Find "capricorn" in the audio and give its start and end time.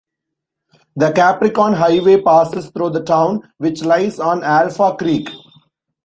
1.11-1.73